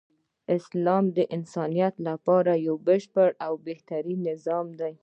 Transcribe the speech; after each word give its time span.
اسلام 0.57 1.03
د 1.17 1.19
انسانیت 1.35 1.95
لپاره 2.07 2.51
یو 2.67 2.75
بشپړ 2.87 3.29
او 3.45 3.53
بهترین 3.67 4.19
نظام 4.29 4.67
دی. 4.79 4.93